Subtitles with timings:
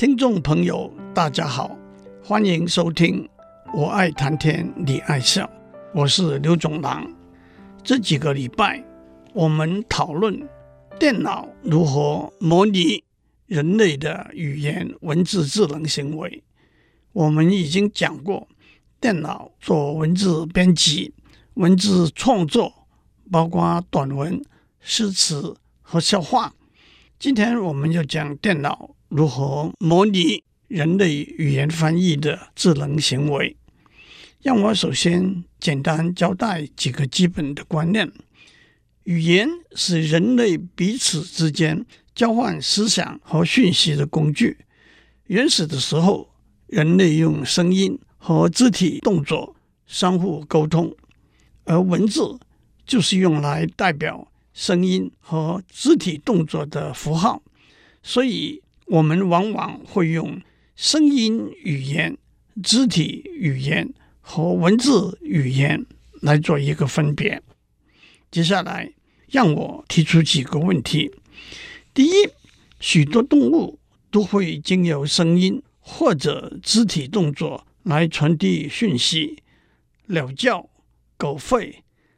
[0.00, 1.76] 听众朋友，大家好，
[2.24, 3.22] 欢迎收听
[3.74, 5.44] 《我爱谈天，你爱笑》，
[5.92, 7.06] 我是刘总郎。
[7.84, 8.82] 这几个礼拜，
[9.34, 10.48] 我们讨论
[10.98, 13.04] 电脑如何模拟
[13.44, 16.42] 人类的语言文字智能行为。
[17.12, 18.48] 我们已经讲过，
[19.02, 21.12] 电脑做文字编辑、
[21.56, 22.72] 文字创作，
[23.30, 24.42] 包括短文、
[24.80, 26.54] 诗词和笑话。
[27.18, 28.94] 今天我们就讲电脑。
[29.10, 33.56] 如何模拟人类语言翻译的智能行为？
[34.40, 38.12] 让我首先简单交代几个基本的观念：
[39.02, 41.84] 语言是人类彼此之间
[42.14, 44.58] 交换思想和讯息的工具。
[45.26, 46.32] 原始的时候，
[46.68, 49.56] 人类用声音和肢体动作
[49.88, 50.94] 相互沟通，
[51.64, 52.38] 而文字
[52.86, 57.42] 就是用来代表声音和肢体动作的符号，
[58.04, 58.62] 所以。
[58.90, 60.42] 我们往往会用
[60.74, 62.18] 声音语言、
[62.60, 65.86] 肢体语言和文字语言
[66.20, 67.40] 来做一个分别。
[68.32, 68.92] 接下来，
[69.28, 71.12] 让我提出几个问题：
[71.94, 72.10] 第一，
[72.80, 73.78] 许多动物
[74.10, 79.40] 都会经由声音或者肢体动作来传递讯息，
[80.06, 80.68] 鸟叫、
[81.16, 81.76] 狗吠、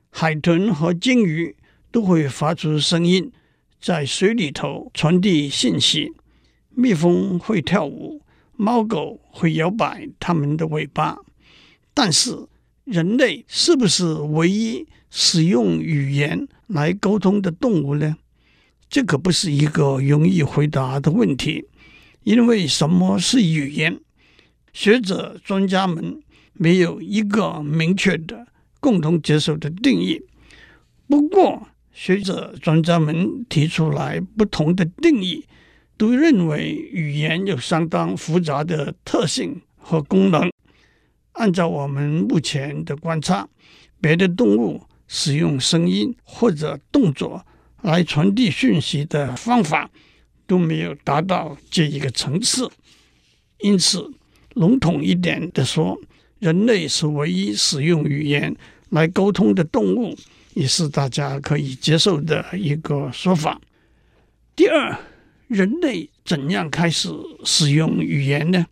[0.09, 1.55] 海豚和鲸鱼
[1.91, 3.31] 都会发出声音，
[3.79, 6.15] 在水里头传递信息。
[6.75, 8.23] 蜜蜂会跳舞，
[8.57, 11.19] 猫狗会摇摆它们的尾巴，
[11.95, 12.47] 但是
[12.85, 18.17] 人类是不是唯一使用语言来沟通的动物呢？
[18.89, 21.65] 这可不是一个容易回答的问题，
[22.25, 24.01] 因为什么是语言？
[24.73, 26.21] 学者专家们
[26.53, 28.47] 没有一个明确的、
[28.81, 30.23] 共同接受的定义。
[31.09, 35.45] 不过，学者专家们提出来不同的定义。
[35.97, 40.51] 都认为语言有相当复杂的特性和功能。
[41.33, 43.49] 按照我们目前的观察，
[44.01, 47.47] 别的动物使用声音或者动作
[47.83, 49.91] 来传递讯息的方法
[50.47, 52.69] 都没有达到这一个层次。
[53.61, 54.11] 因此，
[54.55, 55.99] 笼统一点的说，
[56.41, 58.55] 人类是唯一使用语言
[58.91, 60.17] 来沟通的动物，
[60.55, 63.61] 也是大家可以接受的一个说法。
[64.57, 64.99] 第二。
[65.53, 67.11] 人类怎样开始
[67.45, 68.65] 使用语言呢？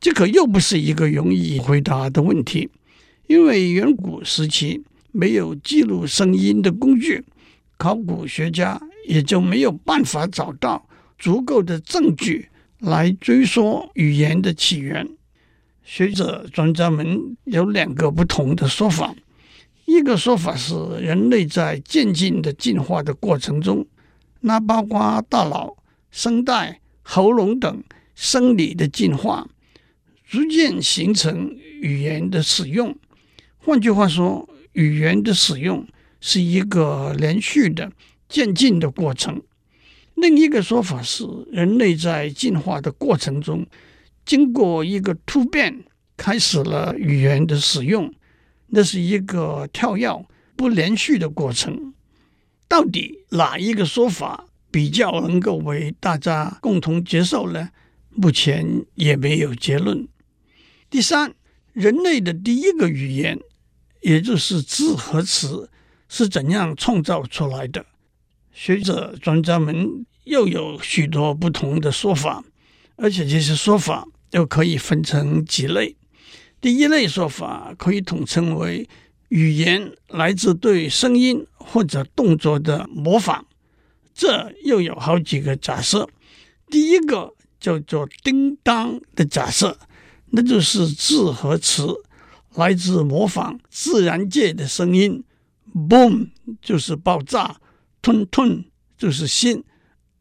[0.00, 2.68] 这可又不是一个容易回答的问题，
[3.26, 7.24] 因为远古时期没有记录声音的工具，
[7.76, 10.86] 考古学家也就没有办法找到
[11.18, 12.48] 足够的证据
[12.78, 15.08] 来追溯语言的起源。
[15.82, 19.14] 学者专家们有两个不同的说法，
[19.86, 23.84] 一个说法是人类在渐进的进化的过程中，
[24.40, 25.74] 那包括大脑。
[26.14, 27.82] 声带、喉咙等
[28.14, 29.48] 生理的进化，
[30.24, 31.50] 逐渐形成
[31.82, 32.96] 语言的使用。
[33.58, 35.84] 换句话说，语言的使用
[36.20, 37.90] 是一个连续的
[38.28, 39.42] 渐进的过程。
[40.14, 43.66] 另一个说法是，人类在进化的过程中，
[44.24, 45.82] 经过一个突变，
[46.16, 48.14] 开始了语言的使用。
[48.68, 51.92] 那是一个跳跃、不连续的过程。
[52.68, 57.70] 到底哪一个说法比较能够为大家共同接受呢？
[58.10, 60.08] 目前也没有结论。
[60.90, 61.32] 第三，
[61.72, 63.38] 人类的第一个语言，
[64.02, 65.70] 也就是字和词，
[66.08, 67.86] 是怎样创造出来的？
[68.52, 72.42] 学者专家们又有许多不同的说法，
[72.96, 75.94] 而且这些说法又可以分成几类。
[76.60, 78.88] 第一类说法可以统称为
[79.28, 83.46] 语言来自对声音或者动作的模仿。
[84.14, 86.08] 这又有好几个假设。
[86.68, 89.78] 第一个叫做“叮当”的假设，
[90.30, 91.88] 那就是字和词
[92.54, 95.24] 来自模仿自然界的声音
[95.74, 96.30] ，“boom”
[96.62, 97.60] 就是爆炸
[98.00, 98.64] ，“吞吞”
[98.96, 99.64] 就是心，“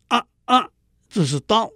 [0.10, 0.68] 啊啊”
[1.10, 1.72] 就是刀。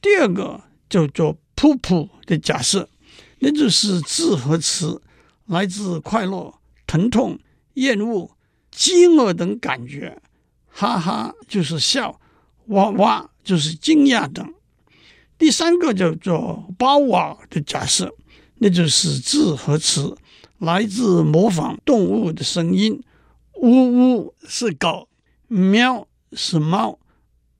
[0.00, 2.88] 第二个叫做“噗噗”的假设，
[3.40, 5.02] 那就是字和词
[5.46, 6.54] 来自快乐、
[6.86, 7.38] 疼痛、
[7.74, 8.36] 厌恶、
[8.70, 10.20] 饥饿等感觉。
[10.70, 12.18] 哈哈，就是笑；
[12.66, 14.54] 哇哇，就是惊讶等。
[15.36, 18.14] 第三个叫做“包哇”的假设，
[18.56, 20.16] 那就是字和词
[20.58, 23.02] 来自模仿动物的声音
[23.60, 25.08] ，“呜呜”是狗
[25.48, 26.98] ，“喵”是猫，“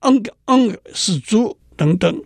[0.01, 2.23] 嗯个嗯个”是猪等等。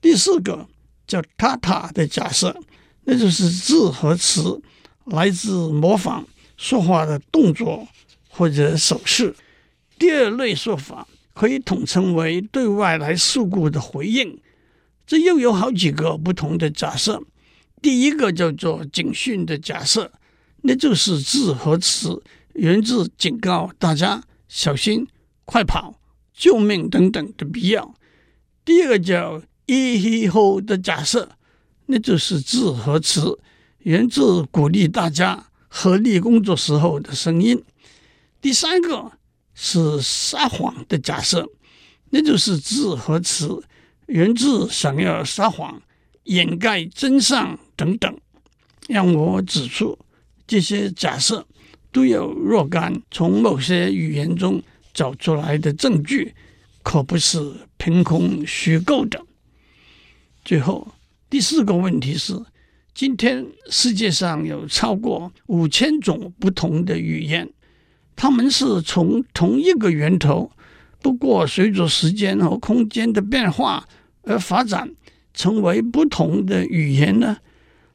[0.00, 0.66] 第四个
[1.06, 2.56] 叫“塔塔”的假设，
[3.04, 4.60] 那就是字和词
[5.04, 6.26] 来自模仿
[6.56, 7.86] 说话的动作
[8.28, 9.34] 或者手势。
[10.00, 14.40] 第二类说法可以统称为对外来事故的回应，
[15.06, 17.22] 这又有好几个不同的假设。
[17.82, 20.10] 第一个叫做警讯的假设，
[20.62, 22.22] 那就是字和词
[22.54, 25.06] 源自警告大家小心、
[25.44, 26.00] 快跑、
[26.32, 27.94] 救命等等的必要。
[28.64, 31.32] 第二个叫一气候的假设，
[31.86, 33.38] 那就是字和词
[33.80, 37.62] 源自鼓励大家合力工作时候的声音。
[38.40, 39.12] 第三个
[39.54, 41.48] 是撒谎的假设，
[42.10, 43.62] 那就是字和词
[44.06, 45.80] 源自想要撒谎、
[46.24, 48.18] 掩盖真相等等。
[48.88, 49.98] 让我指出，
[50.46, 51.46] 这些假设
[51.92, 54.62] 都有若干从某些语言中
[54.92, 56.34] 找出来的证据。
[56.82, 57.38] 可不是
[57.76, 59.22] 凭空虚构的。
[60.42, 60.94] 最后，
[61.28, 62.34] 第四个问题是：
[62.94, 67.46] 今天世界上有超过五千种不同的语言，
[68.16, 70.50] 它们是从同一个源头，
[71.00, 73.86] 不过随着时间和空间的变化
[74.22, 74.90] 而发展
[75.32, 77.38] 成为不同的语言呢？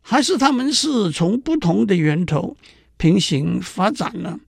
[0.02, 2.56] 还是它们是从不同的源头
[2.98, 4.40] 平行发展呢？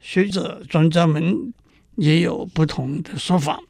[0.00, 1.52] 学者专家们。
[2.00, 3.60] 也有不同的说法。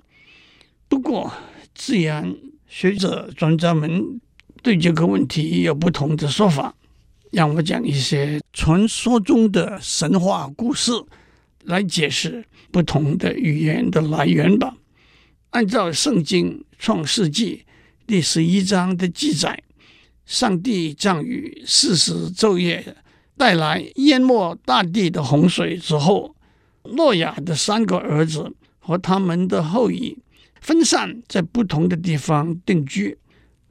[0.87, 1.33] 不过，
[1.75, 2.37] 既然
[2.67, 4.21] 学者专家们
[4.63, 6.75] 对这个问题有不同的说法，
[7.33, 10.93] 让我讲一些传说中的神话故事
[11.65, 14.77] 来解释不同的语言的来源吧。
[15.51, 17.65] 按照《圣经创世纪》
[18.07, 19.63] 第十一章的记载，
[20.25, 22.97] 上帝降雨四十昼夜，
[23.37, 26.35] 带来淹没大地的洪水之后。
[26.97, 30.17] 诺亚的三个儿子和他们的后裔
[30.61, 33.19] 分散在不同的地方定居。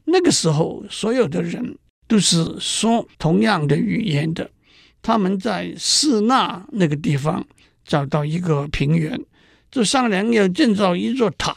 [0.05, 1.77] 那个时候，所有的人
[2.07, 4.49] 都是说同样的语言的。
[5.01, 7.45] 他们在示那那个地方
[7.85, 9.19] 找到一个平原，
[9.71, 11.55] 就商量要建造一座塔，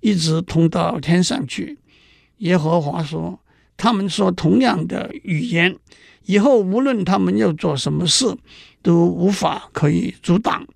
[0.00, 1.78] 一直通到天上去。
[2.38, 3.38] 耶和华说
[3.76, 5.76] ：“他们说同样的语言，
[6.24, 8.36] 以后无论他们要做什么事，
[8.82, 10.66] 都无法可以阻挡。”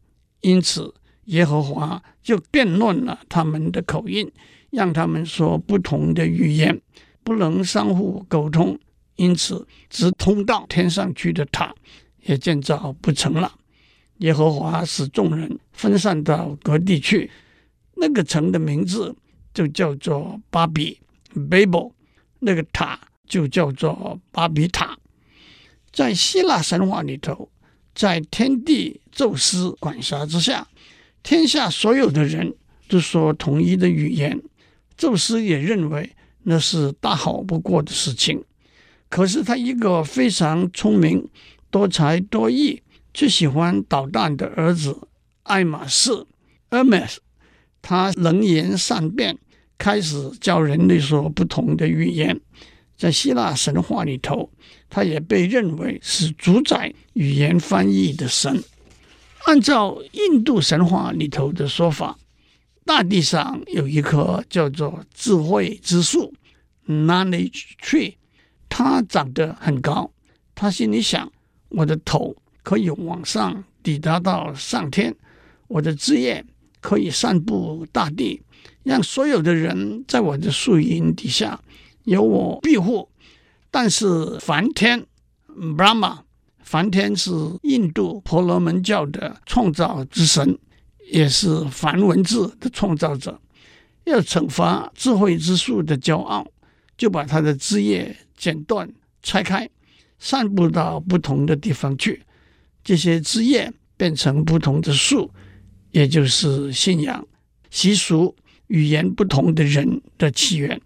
[0.42, 0.92] 因此，
[1.26, 4.30] 耶和华就辩论了他们的口音，
[4.70, 6.80] 让他们说不同的语言，
[7.24, 8.78] 不能相互沟通。
[9.16, 11.74] 因此，直通到天上去的塔
[12.22, 13.54] 也建造不成了。
[14.18, 17.30] 耶和华使众人分散到各地去，
[17.96, 19.14] 那个城的名字
[19.52, 21.00] 就叫做巴比
[21.34, 21.92] （Babel），
[22.38, 24.98] 那个塔就叫做巴比塔。
[25.90, 27.48] 在希腊神话里头。
[27.94, 30.66] 在天帝宙斯管辖之下，
[31.22, 32.54] 天下所有的人
[32.88, 34.40] 都说统一的语言。
[34.96, 36.10] 宙斯也认为
[36.44, 38.42] 那是大好不过的事情。
[39.12, 41.28] 可是他一个非常聪明、
[41.70, 42.80] 多才多艺、
[43.12, 45.06] 却喜欢捣蛋的儿子
[45.42, 46.10] 爱马仕
[46.70, 47.18] （Hermes），
[47.82, 49.36] 他能言善辩，
[49.76, 52.40] 开始教人类说不同的语言。
[52.96, 54.50] 在希腊神话里头，
[54.88, 58.64] 他也被认为是主宰语言翻译的神。
[59.44, 62.16] 按照印度神话里头的说法，
[62.86, 66.32] 大地上有一棵叫做智慧之树
[66.88, 68.14] （Knowledge Tree），
[68.72, 70.10] 他长得很高。
[70.54, 71.30] 他心里想：
[71.68, 75.14] 我的头可以往上抵达到上天，
[75.68, 76.42] 我的枝叶
[76.80, 78.40] 可以散布大地，
[78.82, 81.60] 让所有的人在我的树荫底下。
[82.04, 83.10] 有我庇护，
[83.70, 85.04] 但是梵天
[85.76, 86.20] Brahma，
[86.62, 87.30] 梵天是
[87.62, 90.58] 印度婆罗门教的创造之神，
[91.12, 93.38] 也是梵文字的创造者。
[94.04, 96.44] 要惩罚智慧之树的骄傲，
[96.96, 98.88] 就把它的枝叶剪断、
[99.22, 99.68] 拆开，
[100.18, 102.22] 散布到不同的地方去。
[102.84, 105.30] 这些枝叶变成不同的树，
[105.90, 107.26] 也就是信仰、
[107.70, 108.34] 习俗、
[108.66, 110.80] 语言不同的人的起源。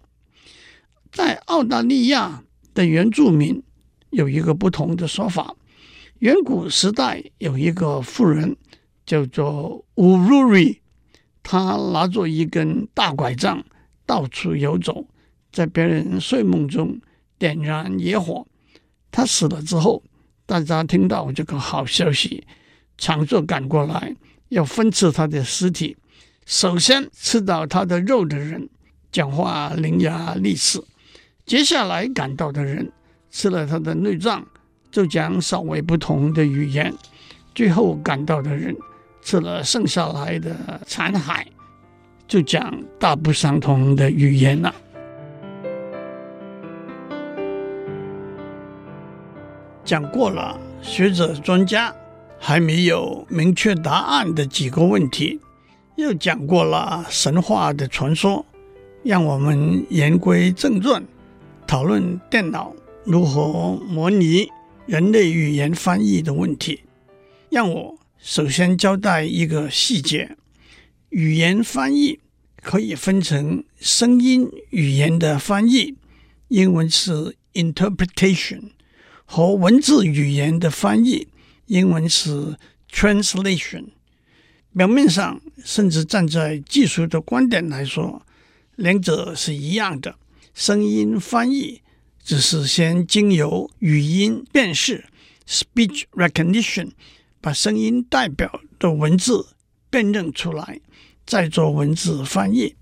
[1.11, 3.63] 在澳大利亚的原住民
[4.11, 5.55] 有一个不同的说法。
[6.19, 8.57] 远古时代有一个妇人
[9.05, 10.81] 叫做乌鲁瑞，
[11.43, 13.63] 她拿着一根大拐杖
[14.03, 15.07] 到处游走，
[15.51, 16.99] 在别人睡梦中
[17.37, 18.45] 点燃野火。
[19.11, 20.03] 他死了之后，
[20.45, 22.45] 大家听到这个好消息，
[22.97, 24.15] 抢着赶过来
[24.49, 25.97] 要分吃他的尸体。
[26.45, 28.69] 首先吃到他的肉的人，
[29.11, 30.81] 讲话伶牙俐齿。
[31.45, 32.91] 接下来赶到的人
[33.31, 34.45] 吃了他的内脏，
[34.91, 36.91] 就讲稍微不同的语言；
[37.55, 38.75] 最后赶到的人
[39.21, 41.45] 吃了剩下来的残骸，
[42.27, 44.73] 就讲大不相同的语言了。
[49.87, 51.95] 讲过了学者专家
[52.37, 55.39] 还没有明确答案的几个问题，
[55.95, 58.45] 又讲过了神话的传说。
[59.01, 61.01] 让我们言归正传，
[61.65, 62.75] 讨论电脑
[63.05, 64.49] 如何模拟
[64.85, 66.81] 人类语言翻译的问题。
[67.49, 70.35] 让我首先交代一个细节：
[71.11, 72.19] 语言翻译
[72.61, 75.95] 可以分成声音语言的翻译，
[76.49, 78.71] 英文是 interpretation，
[79.29, 81.27] 和文字语言的翻译，
[81.65, 82.55] 英文是
[82.89, 83.89] translation。
[84.75, 88.25] 表面上，甚至站在技术的观点来说，
[88.77, 90.15] 两者是一样的。
[90.53, 91.81] 声音翻译
[92.23, 95.05] 只是先经由语音辨识
[95.47, 96.91] （speech recognition）
[97.41, 99.47] 把声音代表的文字
[99.89, 100.79] 辨认出来，
[101.25, 102.75] 再做文字翻译。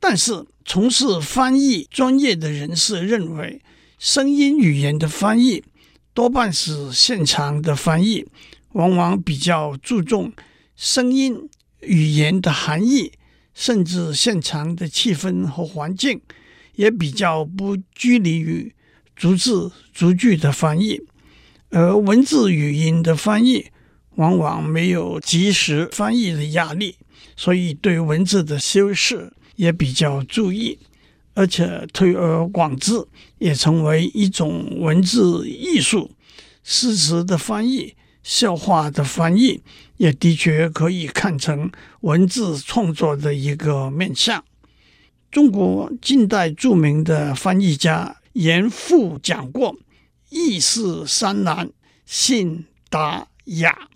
[0.00, 3.60] 但是，从事翻译专业的人士认为，
[3.98, 5.62] 声音语言的翻译
[6.14, 8.24] 多半是现场的翻译，
[8.72, 10.32] 往往比较注重。
[10.76, 13.10] 声音语言的含义，
[13.52, 16.20] 甚至现场的气氛和环境，
[16.76, 18.72] 也比较不拘泥于
[19.16, 21.00] 逐字逐句的翻译，
[21.70, 23.66] 而文字语音的翻译
[24.14, 26.96] 往往没有即时翻译的压力，
[27.34, 30.78] 所以对文字的修饰也比较注意，
[31.34, 33.06] 而且推而广之，
[33.38, 36.10] 也成为一种文字艺术，
[36.62, 37.94] 诗词的翻译。
[38.22, 39.62] 笑话的翻译
[39.98, 44.42] 也的确可以看成文字创作的一个面向。
[45.30, 49.76] 中国近代著名的翻译家严复讲过
[50.30, 51.70] ：“译是三难，
[52.06, 53.90] 信、达、雅。”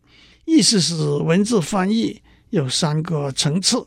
[0.44, 3.86] 意思是文字翻译有三个层次。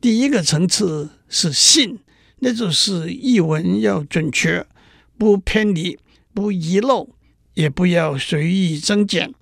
[0.00, 1.98] 第一个层次是信，
[2.44, 4.66] 那就是译文要准确，
[5.16, 5.96] 不偏离，
[6.34, 7.08] 不遗漏，
[7.54, 9.32] 也不要随意增减。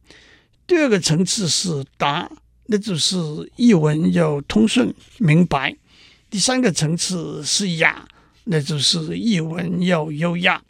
[0.66, 2.30] 第二个层次是达，
[2.66, 3.16] 那就是
[3.56, 5.70] 译文要通顺明白；
[6.28, 8.06] 第三个层次是雅，
[8.44, 10.62] 那就是译文要优雅。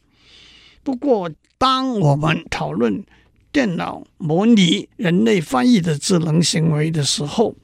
[0.84, 3.04] 不过，当我们讨论
[3.50, 7.56] 电脑模拟人类翻译的智能行为的时候，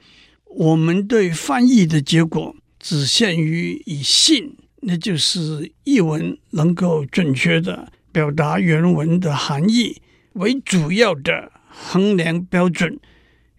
[0.47, 2.57] 我们对翻译的结果
[2.89, 10.01] 只限于以信，那就是译文能够准确地表达原文的含义
[10.35, 11.51] 为主要的。
[11.69, 12.97] 衡量标准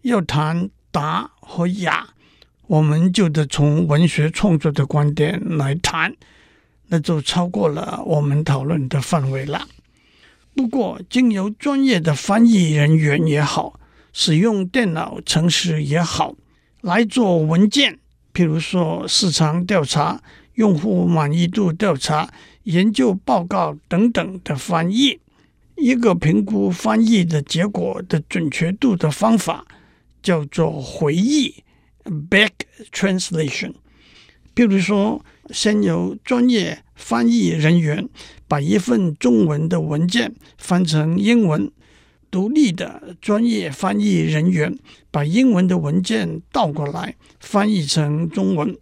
[0.04, 2.08] 要谈达和雅，
[2.68, 6.16] 我们就得从文学创作的观点来谈，
[6.88, 9.68] 那就超过了我们讨论的范围了。
[10.56, 13.78] 不过，经由专业的翻译人员也好，
[14.14, 16.34] 使用电脑程式也好，
[16.80, 18.00] 来做文件，
[18.38, 20.22] 譬如说市场调查、
[20.54, 22.32] 用户满意度调查、
[22.66, 25.20] 研究报告等等的翻译。
[25.76, 29.66] 一个评估翻译的结果的准确度的方法
[30.22, 31.64] 叫做回译
[32.30, 32.52] （back
[32.92, 33.74] translation）。
[34.54, 38.08] 比如说，先由专业翻译人员
[38.48, 41.72] 把一份中文的文件翻成英文，
[42.30, 44.78] 独立的专业翻译人员
[45.12, 48.78] 把英文的文件倒过来翻译成中文，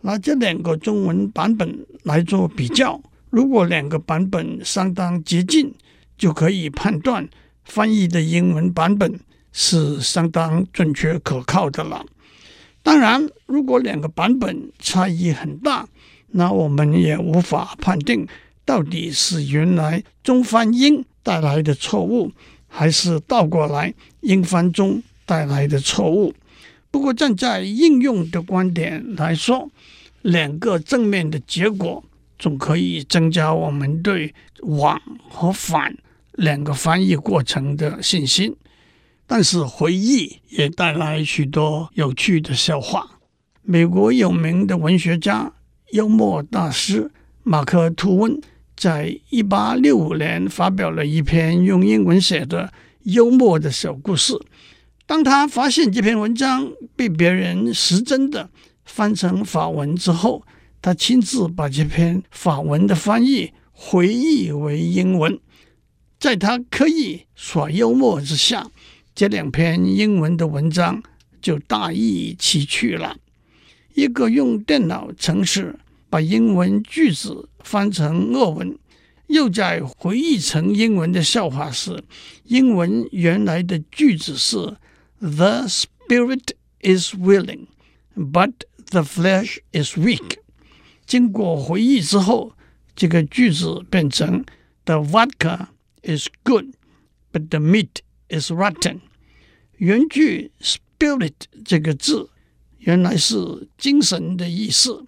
[0.00, 3.00] 拿这两个中文版本来做比较。
[3.30, 5.72] 如果两个版本相当接近，
[6.16, 7.28] 就可以判断
[7.64, 9.20] 翻译的英文版本
[9.52, 12.04] 是相当准确可靠的了。
[12.82, 15.86] 当然，如果两个版本差异很大，
[16.28, 18.26] 那我们也无法判定
[18.64, 22.30] 到底是原来中翻英带来的错误，
[22.68, 26.32] 还是倒过来英翻中带来的错误。
[26.90, 29.68] 不过，站在应用的观点来说，
[30.22, 32.04] 两个正面的结果
[32.38, 35.96] 总可以增加我们对往和返。
[36.32, 38.54] 两个翻译过程的信心，
[39.26, 43.18] 但是回忆也带来许多有趣的笑话。
[43.62, 45.52] 美国有名的文学家、
[45.90, 47.10] 幽默大师
[47.42, 48.40] 马克·吐温
[48.78, 54.40] 在一八六五年发表了一篇用英文写的幽默的小故事。
[55.04, 58.48] 当他发现这篇文章被别人失真的
[58.84, 60.44] 翻成法文之后，
[60.80, 65.40] 他亲自把这篇法文的翻译回译为英文。
[66.20, 68.70] 在他刻意耍幽默之下，
[69.12, 71.02] 这两篇英文的文章
[71.42, 73.16] 就大异其趣了。
[73.94, 78.78] 一个用电脑程式把英文句子翻成俄文，
[79.26, 82.04] 又再回忆成英文的笑话是：
[82.44, 84.76] 英文原来的句子是
[85.20, 86.50] “The spirit
[86.80, 87.66] is willing,
[88.14, 88.52] but
[88.90, 90.38] the flesh is weak”。
[91.06, 92.52] 经过回忆之后，
[92.94, 94.44] 这个句子变成
[94.84, 95.68] “The vodka”。
[96.02, 96.74] is good,
[97.32, 98.00] but the meat
[98.30, 99.00] is rotten。
[99.76, 101.34] 原句 spirit
[101.64, 102.30] 这个字
[102.78, 105.04] 原来是精神的意思，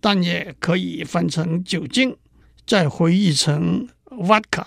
[0.00, 2.16] 但也可以翻成酒精，
[2.66, 4.66] 再回忆成 vodka。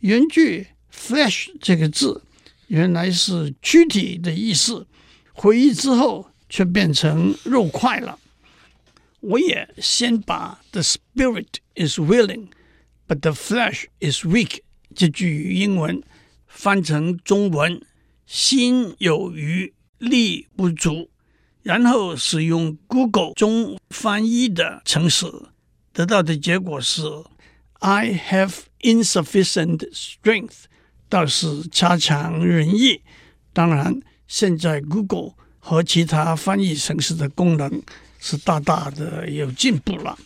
[0.00, 2.22] 原句 “flesh” 这个字
[2.68, 4.86] 原来是躯体的意思，
[5.32, 8.18] 回忆之后却变成肉块了。
[9.20, 12.48] 我也先把 “the spirit is willing,
[13.06, 14.60] but the flesh is weak”
[14.94, 16.02] 这句英文
[16.46, 17.82] 翻成中文
[18.26, 21.09] “心有余力不足”，
[21.70, 25.26] 然后使用 Google 中翻译的程式，
[25.92, 27.02] 得到的结果是
[27.78, 30.64] “I have insufficient strength”，
[31.08, 33.02] 倒是差强人意。
[33.52, 37.80] 当然，现在 Google 和其他翻译程式的功能。
[38.22, 40.18] 是大大的有进步了。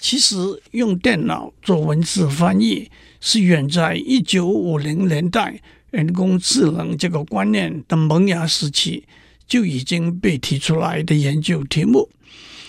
[0.00, 0.34] 其实
[0.72, 2.90] 用电脑做文字翻译
[3.20, 5.60] 是远在一九五零年代
[5.92, 9.06] 人工智能这个观念的萌芽时期
[9.54, 12.10] 就已经被提出来的研究题目。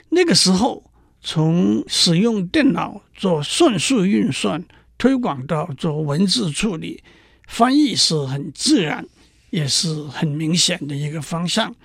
[0.10, 0.84] 那个时候，
[1.20, 4.64] 从使用电脑做算术运算
[4.96, 7.02] 推广到做文字处理，
[7.48, 9.04] 翻译是很自然，
[9.50, 11.76] 也是很明显的一个方向，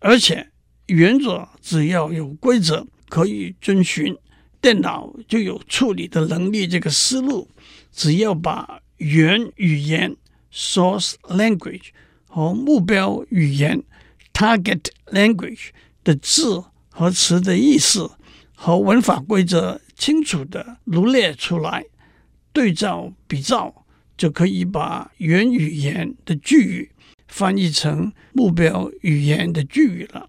[0.00, 0.48] 而且。
[0.88, 4.14] 原则只要有规则可以遵循，
[4.60, 6.66] 电脑就有处理的能力。
[6.66, 7.48] 这个思路，
[7.92, 10.16] 只要把原语言
[10.52, 11.90] （source language）
[12.26, 13.80] 和目标语言
[14.42, 15.68] （target language）
[16.02, 18.10] 的字和词的意思
[18.56, 21.84] 和文法规则清楚地罗列出来，
[22.52, 23.84] 对照比照，
[24.16, 26.90] 就可以把原语言的句语
[27.28, 30.28] 翻译成目标语言的句语了。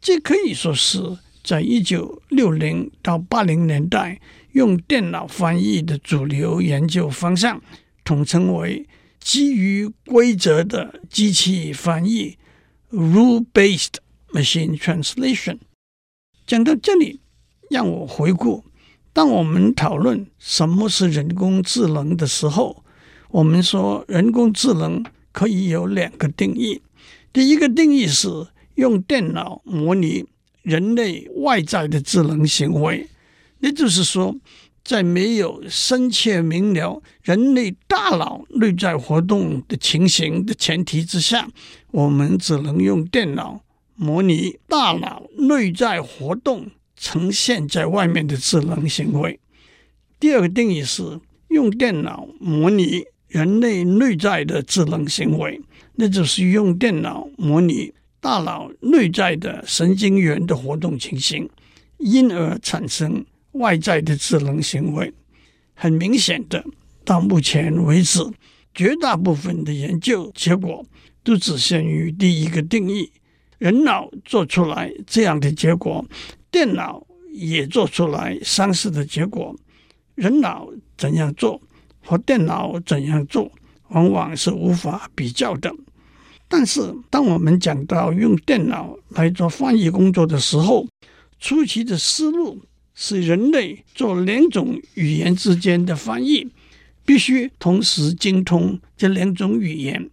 [0.00, 4.20] 这可以说是在一九六零到八零年代
[4.54, 7.62] 用电脑翻译的主流研究方向，
[8.02, 8.88] 统称为
[9.20, 12.36] 基于规则的机器翻译
[12.90, 13.94] （rule-based
[14.32, 15.58] machine translation）。
[16.46, 17.20] 讲到这里，
[17.70, 18.64] 让我回顾：
[19.12, 22.84] 当我们讨论什么是人工智能的时候，
[23.30, 26.82] 我们说人工智能可以有两个定义。
[27.32, 28.28] 第一个定义是，
[28.74, 30.26] 用电脑模拟
[30.62, 33.08] 人类外在的智能行为，
[33.60, 34.34] 也就是说，
[34.82, 41.48] 在没有深切明了人类大脑内在活动的情形的前提之下，
[41.90, 43.60] 我们只能用电脑
[43.94, 49.38] 模拟大脑内在活动呈现在外面的智能行为。
[50.18, 55.60] 第二个定义是用电脑模拟人类内在的智能行为，
[55.94, 57.92] 那就是用电脑模拟。
[58.22, 61.48] 大脑内在的神经元的活动情形，
[61.96, 65.12] 因而产生外在的智能行为。
[65.74, 66.64] 很明显的，
[67.04, 68.20] 到目前为止，
[68.74, 70.84] 绝大部分的研究结果
[71.22, 73.10] 都只限于第一个定义。
[73.58, 76.04] 人脑做出来这样的结果，
[76.50, 79.54] 电脑也做出来相似的结果。
[80.14, 81.60] 人脑怎样做
[82.04, 83.50] 和电脑怎样做，
[83.88, 85.74] 往往是无法比较的。
[86.48, 90.86] 但是，当我们讲到用电脑来做翻译工作的时候，
[91.38, 92.60] 初期的思路
[93.02, 96.46] 是人类做两种语言之间的翻译，
[97.06, 100.10] 必须同时精通这两种语言。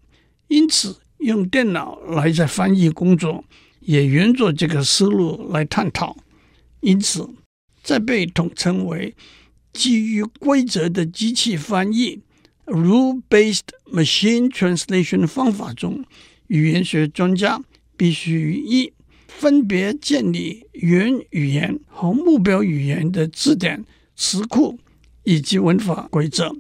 [0.47, 3.43] 因此，用电脑来在翻译工作，
[3.81, 6.15] 也沿着这个思路来探讨。
[6.79, 7.29] 因此，
[7.83, 9.13] 在被统称为
[9.73, 12.21] 基于规则的机器翻译
[12.67, 16.05] （rule-based machine translation） 方法中，
[16.47, 17.61] 语言学专家
[17.97, 18.93] 必须一
[19.39, 24.79] 分别建立原语言和目标语言的字典、词库
[25.25, 26.59] 以及文法规则；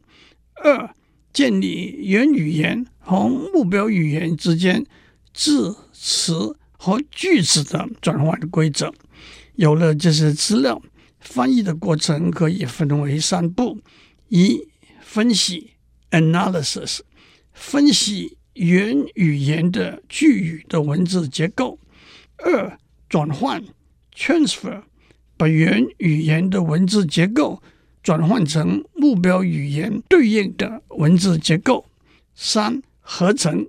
[0.63, 0.93] 二
[1.33, 4.85] 建立原语言和目标语言之间
[5.33, 8.93] 字、词和句子的转换规则。
[9.55, 10.79] 有了这些资料，
[11.19, 13.79] 翻译的过程可以分为三步：
[14.29, 14.67] 一、
[15.01, 15.71] 分析
[16.11, 16.99] （analysis），
[17.53, 18.37] 分析。
[18.57, 21.77] 原语言的句语的文字结构；
[22.37, 22.77] 二、
[23.09, 23.63] 转换
[24.15, 24.83] （transfer），
[25.35, 27.61] 把原语言的文字结构
[28.01, 31.85] 转换成目标语言对应的文字结构；
[32.35, 33.67] 三、合成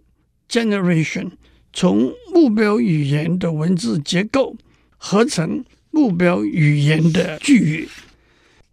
[0.48, 1.33] （generation），
[1.72, 4.57] 从目标语言的文字结构
[4.96, 7.88] 合成目标语言的句语。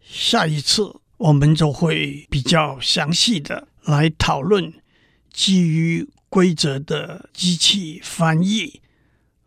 [0.01, 4.73] 下一次我们就会比较详细的来讨论。
[5.31, 8.79] 基于规则的机器翻译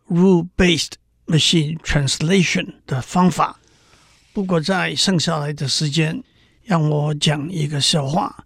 [0.09, 0.93] （rule-based
[1.27, 3.59] machine translation） 的方法。
[4.33, 6.23] 不过，在剩下来的时间，
[6.63, 8.45] 让我讲一个笑话。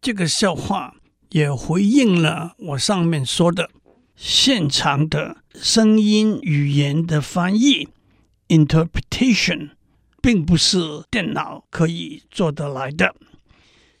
[0.00, 0.94] 这个笑话
[1.30, 3.70] 也回应了我上面说的：
[4.16, 7.88] 现场的声音语言的翻译
[8.48, 9.70] interpretation，
[10.20, 10.78] 并不是
[11.10, 13.14] 电脑可以做得来的。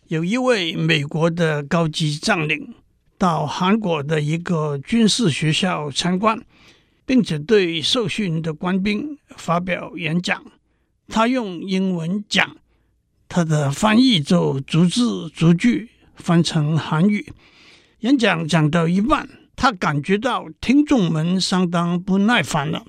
[0.08, 2.74] 有一位美国的高级将领
[3.16, 6.42] 到韩国的一个军事学校参观，
[7.10, 10.40] 并且对受训的官兵发表演讲。
[11.08, 12.56] 他用英文讲，
[13.28, 17.32] 他的翻译就逐字逐句翻成韩语。
[17.98, 22.84] 演讲讲到一半，他感觉到听众们相当不耐烦了，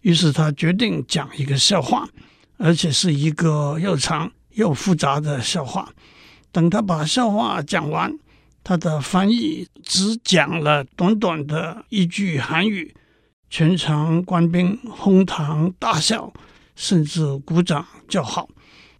[0.00, 2.08] 于是他决定讲一个笑话，
[2.56, 5.94] 而且是一个又长又复杂的笑话。
[6.50, 8.18] 等他把笑话讲完，
[8.64, 12.92] 他的翻译只讲了短短的一句韩语，
[13.50, 16.32] 全场官兵哄堂大笑，
[16.76, 18.48] 甚至鼓掌叫好。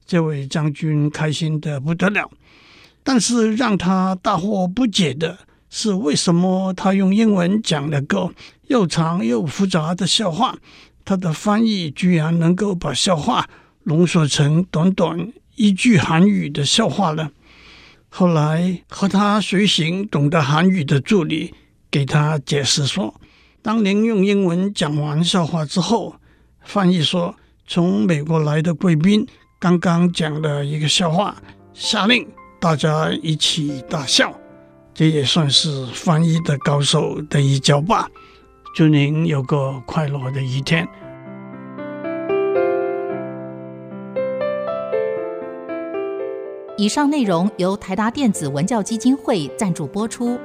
[0.04, 2.28] 这位将军开心得不得了。
[3.04, 5.38] 但是让他大惑不解的
[5.70, 8.34] 是，为什么他用英文讲了个
[8.66, 10.58] 又长又复杂的笑话，
[11.04, 13.48] 他的翻译居然能够把笑话
[13.84, 17.30] 浓缩成短短一句韩语的笑话呢？
[18.08, 21.54] 后来和他随行懂得韩语的助理
[21.88, 23.14] 给他解释说
[23.62, 26.14] ：“当您用英文讲完笑话之后，
[26.62, 27.34] 翻译说
[27.66, 29.26] 从美国来的贵宾
[29.58, 31.36] 刚刚讲了一个笑话，
[31.74, 32.26] 下令
[32.58, 34.34] 大家一起大笑。
[34.94, 38.08] 这也算是翻译的高手的一招吧。
[38.74, 40.88] 祝您有个快乐的一天。”
[46.78, 50.40] 以上内容由台达电子文教基金会赞助播出。